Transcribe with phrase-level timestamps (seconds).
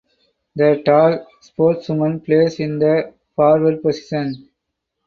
[0.55, 4.49] The tall sportswoman plays in the forward position.